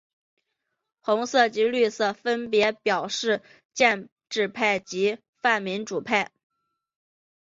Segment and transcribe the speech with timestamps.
[1.01, 3.43] 红色及绿色分别表示
[3.75, 6.31] 建制派及泛民主派。